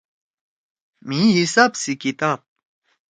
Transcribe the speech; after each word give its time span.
مھی 1.07 1.19
حساب 1.41 1.71
سی 1.81 1.93
کتاب۔ 2.03 2.39